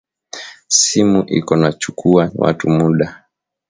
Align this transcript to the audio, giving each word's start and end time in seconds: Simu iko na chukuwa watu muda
Simu 0.77 1.21
iko 1.29 1.53
na 1.61 1.69
chukuwa 1.73 2.31
watu 2.35 2.69
muda 2.75 3.25